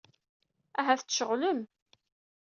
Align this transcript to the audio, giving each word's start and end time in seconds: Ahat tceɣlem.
Ahat 0.79 1.01
tceɣlem. 1.05 1.59